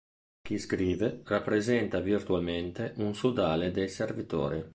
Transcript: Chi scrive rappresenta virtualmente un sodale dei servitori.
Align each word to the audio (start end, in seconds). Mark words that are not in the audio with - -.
Chi 0.41 0.57
scrive 0.57 1.21
rappresenta 1.25 1.99
virtualmente 1.99 2.93
un 2.95 3.13
sodale 3.13 3.69
dei 3.69 3.87
servitori. 3.87 4.63